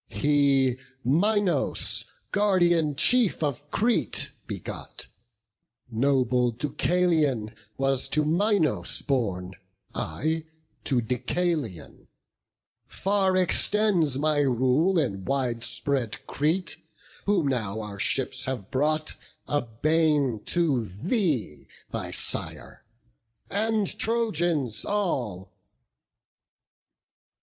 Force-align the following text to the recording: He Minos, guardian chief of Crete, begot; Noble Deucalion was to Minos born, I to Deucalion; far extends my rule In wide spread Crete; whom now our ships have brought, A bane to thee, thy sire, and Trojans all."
He 0.09 0.77
Minos, 1.03 2.05
guardian 2.31 2.95
chief 2.95 3.43
of 3.43 3.69
Crete, 3.69 4.31
begot; 4.47 5.05
Noble 5.91 6.49
Deucalion 6.51 7.53
was 7.77 8.09
to 8.09 8.25
Minos 8.25 9.03
born, 9.03 9.53
I 9.93 10.45
to 10.85 11.01
Deucalion; 11.03 12.07
far 12.87 13.37
extends 13.37 14.17
my 14.17 14.39
rule 14.39 14.97
In 14.97 15.23
wide 15.23 15.63
spread 15.63 16.25
Crete; 16.25 16.77
whom 17.27 17.45
now 17.49 17.79
our 17.81 17.99
ships 17.99 18.45
have 18.45 18.71
brought, 18.71 19.13
A 19.47 19.61
bane 19.61 20.41
to 20.47 20.83
thee, 20.83 21.67
thy 21.91 22.09
sire, 22.09 22.83
and 23.51 23.85
Trojans 23.99 24.83
all." 24.83 25.51